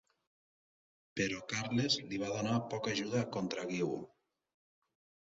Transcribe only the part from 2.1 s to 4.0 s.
li va donar poca ajuda contra Guiu.